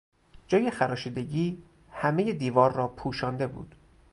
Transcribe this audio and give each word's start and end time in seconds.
جای 0.47 0.71
خراشیدگی 0.71 1.63
همهی 1.91 2.33
دیوار 2.33 2.73
را 2.73 2.87
پوشانده 2.87 3.47
بود. 3.47 3.75